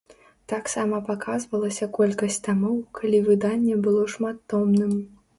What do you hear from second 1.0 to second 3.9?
паказвалася колькасць тамоў, калі выданне